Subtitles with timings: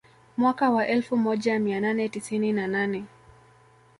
[0.37, 3.05] Mwaka wa elfu moja mia nane tisini na nane